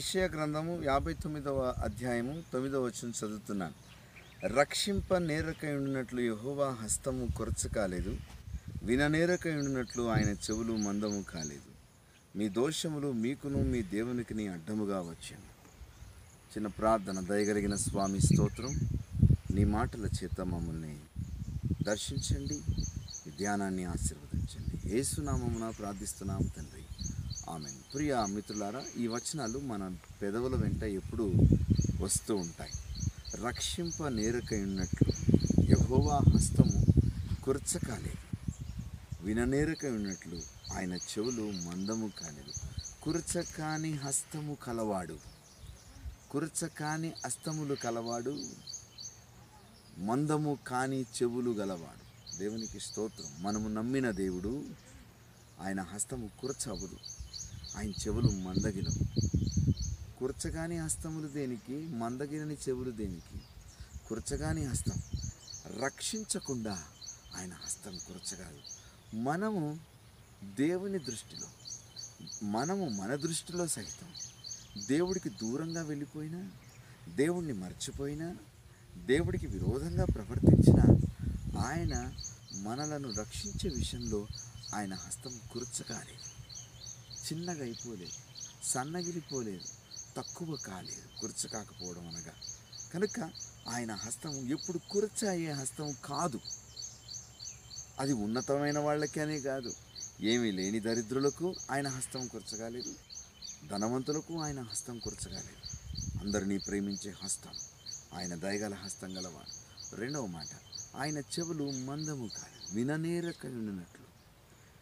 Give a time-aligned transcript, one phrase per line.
[0.00, 3.74] యెషయా గ్రంథము యాభై తొమ్మిదవ అధ్యాయము తొమ్మిదవ వచ్చిన చదువుతున్నాను.
[4.46, 8.16] రక్షింప నేరకై ఉండినట్లు యహోవా హస్తము కొరచ కాలేదు
[8.82, 11.72] విననేరకై ఉండినట్లు ఆయన చెవులు మందము కాలేదు.
[12.38, 15.48] మీ దోషములు మీకును మీ దేవునికిని అడ్డముగా వచ్చాను.
[16.52, 18.88] చిన్న ప్రార్థన దయగలిగిన స్వామి స్తోత్రం
[19.54, 21.00] నీ మాటల చేత మమ్మల్ని
[21.82, 22.60] దర్శించండి
[23.38, 24.98] ధ్యానాన్ని ఆశీర్వదించండి.
[24.98, 26.79] ఏసునామమున ప్రార్థిస్తున్నాం తండ్రి.
[27.50, 31.32] ఆమె ప్రియ మిత్రులారా ఈ వచనాలు మన పెదవుల వెంట ఎప్పుడు
[32.00, 32.72] వస్తూ ఉంటాయి.
[33.42, 35.12] రక్షింప నేరకై ఉన్నట్లు
[35.70, 36.86] యహోవా హస్తము
[37.44, 38.46] కుర్చ కాలేదు
[39.24, 40.40] విననేరకై ఉన్నట్లు
[40.74, 42.52] ఆయన చెవులు మందము కాలేదు.
[43.02, 45.18] కుర్చ కాని హస్తము కలవాడు.
[46.30, 48.44] కుర్చ కాని హస్తములు కలవాడు
[49.98, 52.36] మందము కాని చెవులు గలవాడు.
[52.38, 53.42] దేవునికి స్తోత్రం.
[53.42, 54.64] మనము నమ్మిన దేవుడు
[55.64, 56.98] ఆయన హస్తము కురచవదు.
[57.76, 58.98] ఆయన చెవులు మందగిలం.
[60.18, 61.86] కూర్చగాని హస్తములు దేనికి?
[61.86, 63.40] మందగిరని చెవులు దేనికి?
[64.08, 65.02] కుర్చగాని హస్తం.
[65.84, 66.84] రక్షించకుండా
[67.36, 68.58] ఆయన హస్తం కురచగాదు.
[69.16, 69.78] మనము
[70.44, 71.46] దేవుని దృష్టిలో
[72.46, 74.08] మనము మన దృష్టిలో సహితం
[74.88, 76.50] దేవుడికి దూరంగా వెళ్ళిపోయినా
[77.08, 78.36] దేవుణ్ణి మర్చిపోయినా
[79.06, 80.80] దేవుడికి విరోధంగా ప్రవర్తించిన
[81.66, 82.12] ఆయన
[82.54, 84.26] మనలను రక్షించే విషయంలో
[84.74, 86.39] ఆయన హస్తం కుర్చకాలేదు
[87.32, 88.12] చిన్నగా అయిపోలేదు.
[88.66, 89.64] సన్నగిలిపోలేదు
[90.16, 91.20] తక్కువ కాలేదు.
[91.20, 92.32] కుర్చ కాకపోవడం అనగా.
[92.94, 93.30] కనుక
[93.68, 96.40] ఆయన హస్తం ఎప్పుడు కురచ అయ్యే హస్తం కాదు.
[97.98, 99.74] అది ఉన్నతమైన వాళ్ళకనే కాదు.
[100.20, 102.94] ఏమీ లేని దరిద్రులకు ఆయన హస్తం కుర్చగాలేదు
[103.70, 105.70] ధనవంతులకు ఆయన హస్తం కుర్చగాలేదు
[106.20, 107.50] అందరినీ ప్రేమించే హస్తం.
[108.18, 109.70] ఆయన దయగల హస్తం గలవాడు.
[109.96, 110.48] రెండవ మాట.
[110.96, 112.74] ఆయన చెవులు మందము కాదు.
[112.74, 113.99] విననేరకయున్నట్లు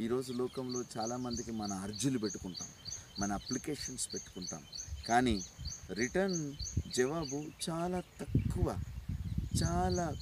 [0.00, 2.68] ఈరోజు లోకంలో చాలామందికి మన అర్జీలు పెట్టుకుంటాం
[3.18, 4.62] మన అప్లికేషన్స్ పెట్టుకుంటాం.
[5.08, 5.44] కానీ
[5.92, 6.54] రిటర్న్
[6.96, 8.76] జవాబు చాలా తక్కువ
[9.62, 10.16] చాలా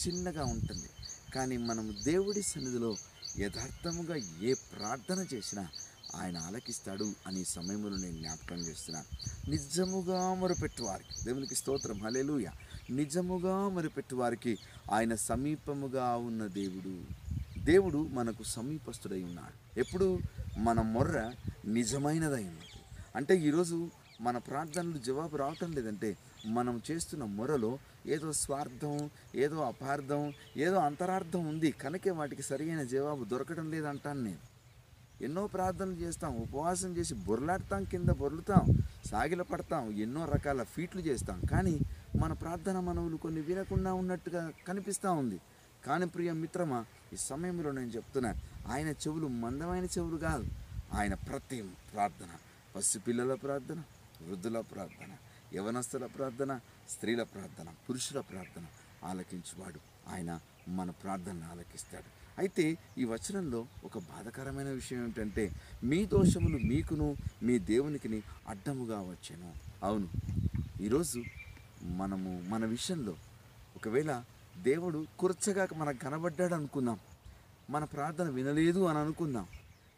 [0.00, 0.88] చిన్నగా ఉంటుంది.
[1.34, 2.96] కానీ మనం దేవుడి సన్నిధిలో
[3.38, 5.68] యథార్థముగా ఏ ప్రార్థన చేసినా
[6.16, 9.06] ఆయన ఆలకిస్తాడు అనే సమయంలో నేను జ్ఞాపకం చేస్తున్నాను
[9.50, 12.48] నిజముగా మొరపెట్టు వారికి దేవునికి స్తోత్రం హలేలుయ
[12.90, 14.58] నిజముగా మొరపెట్టు వారికి
[14.92, 17.27] ఆయన సమీపముగా ఉన్న దేవుడు.
[17.68, 19.80] దేవుడు మనకు సమీపస్తుడై ఉన్నాడు.
[19.80, 20.18] ఎప్పుడు?
[20.58, 21.32] మన మొర్ర
[21.66, 22.80] నిజమైనదై ఉన్నది.
[23.16, 23.90] అంటే ఈరోజు
[24.20, 31.70] మన ప్రార్థనలు జవాబు రావటం లేదంటే మనం చేస్తున్న మొరలో ఏదో స్వార్థం ఏదో అపార్థం ఏదో అంతరార్థం ఉంది.
[31.70, 34.58] కనుకే వాటికి సరైన జవాబు దొరకడం లేదంటాను నేను.
[35.24, 41.42] ఎన్నో ప్రార్థనలు చేస్తాం ఉపవాసం చేసి బొర్లాడతాం కింద బొర్లుతాం సాగిల పడతాం ఎన్నో రకాల ఫీట్లు చేస్తాం.
[41.50, 41.78] కానీ
[42.16, 45.40] మన ప్రార్థన మనవులు కొన్ని వినకుండా ఉన్నట్టుగా కనిపిస్తూ ఉంది.
[45.86, 50.46] కానీ ప్రియ మిత్రమా ఈ సమయంలో నేను చెప్తున్నాను ఆయన చెవులు మందమైన చెవులు కాదు
[50.92, 51.62] ఆయన ప్రతి
[51.92, 52.28] ప్రార్థన
[52.76, 53.82] పసిపిల్లల ప్రార్థన
[54.22, 55.12] వృద్ధుల ప్రార్థన
[55.54, 58.64] యవనస్తుల ప్రార్థన స్త్రీల ప్రార్థన పురుషుల ప్రార్థన
[59.04, 59.80] ఆలకించువాడు.
[60.08, 62.08] ఆయన మన ప్రార్థనను ఆలకిస్తాడు.
[62.38, 65.50] అయితే ఈ వచనంలో ఒక బాధకరమైన విషయం ఏమిటంటే
[65.84, 69.52] మీ దోషములు మీకును మీ దేవునికిని అడ్డముగా వచ్చాను.
[69.82, 70.08] అవును
[70.82, 71.22] ఈరోజు
[71.82, 73.14] మనము మన విషయంలో
[73.76, 74.24] ఒకవేళ
[74.62, 76.98] దేవుడు కుర్చగా మనకు కనబడ్డాడు అనుకుందాం.
[77.70, 79.46] మన ప్రార్థన వినలేదు అని అనుకుందాం.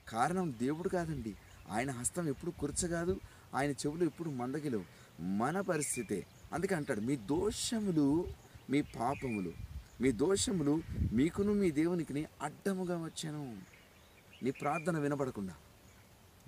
[0.08, 1.36] కారణం దేవుడు కాదండి.
[1.70, 3.20] ఆయన హస్తం ఎప్పుడు కురచగాదు కాదు
[3.54, 4.84] ఆయన చెవులు ఎప్పుడు మందగిలేవు.
[5.22, 6.26] మన పరిస్థితే.
[6.52, 8.26] అందుకే అంటాడు మీ దోషములు
[8.70, 9.52] మీ పాపములు
[10.00, 10.82] మీ దోషములు
[11.12, 13.58] మీకును మీ దేవునికిని అడ్డముగా వచ్చాను.
[14.42, 15.54] నీ ప్రార్థన వినబడకుండా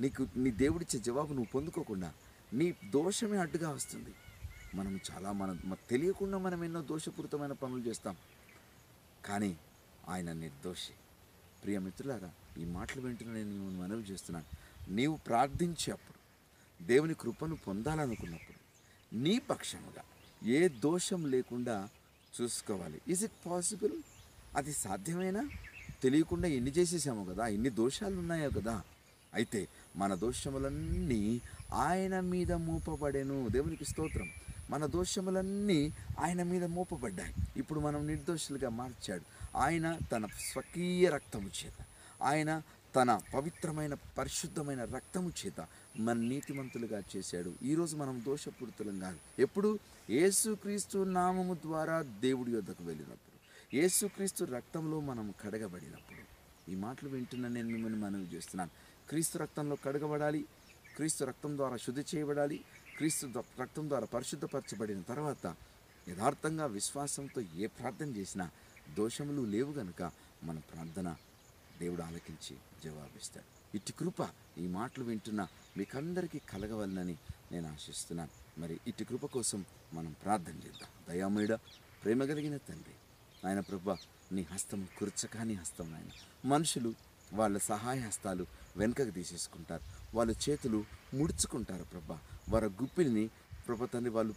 [0.01, 2.13] నీకు నీ దేవుడిచ్చే జవాబు నువ్వు పొందుకోకుండా
[2.53, 4.15] నీ దోషమే అడ్డుగా వస్తుంది.
[4.75, 5.59] మనం చాలా మన
[5.91, 8.17] తెలియకుండా మనం ఎన్నో దోషపూరితమైన పనులు చేస్తాం.
[9.25, 9.57] కానీ
[10.09, 10.93] ఆయన నిర్దోషి.
[11.63, 14.47] ప్రియ మిత్రులారా ఈ మాటలు వింటున్న నేను మిమ్మల్ని మనవి చేస్తున్నాను.
[14.93, 16.23] నీవు ప్రార్థించేప్పుడు
[16.85, 18.59] దేవుని కృపను పొందాలనుకున్నప్పుడు
[19.17, 20.03] నీ పక్షముగా
[20.49, 21.89] ఏ దోషం లేకుండా
[22.43, 23.01] చూసుకోవాలి.
[23.09, 23.93] ఈజ్ ఇట్ పాసిబుల్
[24.57, 25.51] అది సాధ్యమేనా?
[26.03, 28.83] తెలియకుండా ఎన్ని చేసేసాము కదా ఎన్ని దోషాలు ఉన్నాయో కదా.
[29.35, 31.41] అయితే మన దోషములన్నీ
[31.73, 33.49] ఆయన మీద మూపబడెను.
[33.49, 34.31] దేవునికి స్తోత్రం.
[34.73, 37.35] మన దోషములన్నీ ఆయన మీద మోపబడ్డాయి.
[37.57, 39.23] ఇప్పుడు మనం నిర్దోషులుగా మార్చాడు.
[39.59, 41.85] ఆయన తన స్వకీయ రక్తము చేత
[42.23, 42.63] ఆయన
[42.97, 45.67] తన పవిత్రమైన పరిశుద్ధమైన రక్తము చేత
[45.99, 47.53] మన నీతిమంతులుగా చేశాడు.
[47.63, 49.17] ఈరోజు మనం దోషపూరితులం కాదు.
[49.39, 49.79] ఎప్పుడు?
[50.11, 53.33] యేసుక్రీస్తు నామము ద్వారా దేవుడి యొద్దకు వెళ్ళినప్పుడు.
[53.77, 56.23] యేసుక్రీస్తు రక్తంలో మనం కడగబడినప్పుడు.
[56.71, 58.71] ఈ మాటలు వింటున్న నేను మిమ్మల్ని మనవి చేస్తున్నాను.
[59.09, 60.45] క్రీస్తు రక్తంలో కడగబడాలి.
[60.97, 62.65] క్రీస్తు రక్తం ద్వారా శుద్ధి చేయబడాలి.
[62.97, 65.55] క్రీస్తు రక్తం ద్వారా పరిశుద్ధపరచబడిన తర్వాత
[66.09, 68.51] యథార్థంగా విశ్వాసంతో ఏ ప్రార్థన చేసినా
[68.95, 70.13] దోషములు లేవు గనుక
[70.43, 71.17] మన ప్రార్థన
[71.79, 73.77] దేవుడు ఆలకించి జవాబిస్తాడు.
[73.77, 74.29] ఇట్టి కృప
[74.59, 75.47] ఈ మాటలు వింటున్న
[75.77, 77.17] మీకందరికీ కలగవలనని
[77.53, 78.61] నేను ఆశిస్తున్నాను.
[78.61, 80.91] మరి ఇటు కృప కోసం మనం ప్రార్థన చేద్దాం.
[81.09, 81.53] దయామయుడ
[82.05, 82.95] ప్రేమ కలిగిన తండ్రి
[83.49, 83.91] ఆయన ప్రభ
[84.33, 86.09] నీ హస్తం కుర్చకాని హస్తం ఆయన
[86.45, 86.95] మనుషులు
[87.33, 88.47] వాళ్ళ సహాయ హస్తాలు
[88.77, 90.17] వెనుకకు తీసేసుకుంటారు.
[90.17, 90.85] వాళ్ళ చేతులు
[91.15, 92.21] ముడుచుకుంటారు ప్రభా.
[92.53, 93.31] వారి గుప్పిని
[93.69, 94.33] ప్రభ తండ్రి వాళ్ళు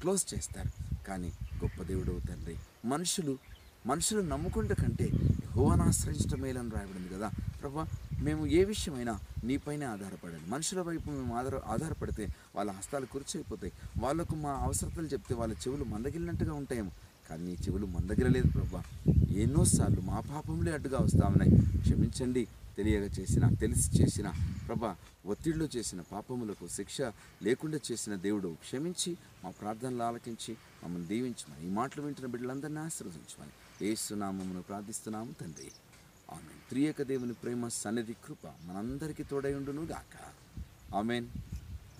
[0.00, 0.70] క్లోజ్ చేస్తారు.
[1.04, 1.28] కానీ
[1.64, 3.38] గొప్ప దేవుడు తండ్రి మనుషులు
[3.86, 7.30] మనుషులు నమ్ముకుంటే కంటే యెహోవాను ఆశ్రయించడం మేలని రాయబడింది కదా.
[7.62, 7.86] ప్రభా
[8.20, 10.40] మేము ఏ విషయమైనా నీపైనే ఆధారపడాలి.
[10.48, 13.72] మనుషుల వైపు మేము ఆధార ఆధారపడితే వాళ్ళ హస్తాలు కుర్చైపోతాయి.
[13.98, 16.90] వాళ్ళకు మా అవసరతలు చెప్తే వాళ్ళ చెవులు మందగిలినట్టుగా ఉంటాయేమో.
[17.30, 18.82] కానీ నీ చెవులు మందగిరలేదు ప్రభా.
[19.36, 21.50] ఎన్నోసార్లు మా పాపంలే అడ్డుగా వస్తా ఉన్నాయి
[21.82, 22.46] క్షమించండి.
[22.78, 24.28] తెలియక చేసిన తెలిసి చేసిన
[24.68, 24.96] ప్రభా
[25.26, 27.00] ఒత్తిడిలో చేసిన పాపములకు శిక్ష
[27.42, 33.54] లేకుండా చేసిన దేవుడు క్షమించి మా ప్రార్థనలు ఆలకించి మమ్మల్ని దీవించమని ఈ మాటలు వింటున్న బిడ్డలందరినీ ఆశీర్వదించమని
[33.86, 35.70] ఏసునామమును ప్రార్థిస్తున్నాము తండ్రి.
[36.30, 36.58] ఆమెన్.
[36.68, 40.14] త్రియక దేవుని ప్రేమ సన్నిధి కృప మనందరికీ తోడై ఉండును గాక
[40.94, 41.26] ఆమెన్.